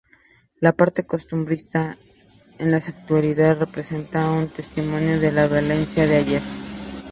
[0.61, 1.95] La parte costumbrista
[2.57, 6.41] en la actualidad representa un testimonio de la Valencia de ayer.